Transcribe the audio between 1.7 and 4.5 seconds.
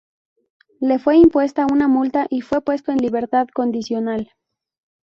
una multa y fue puesto en libertad condicional.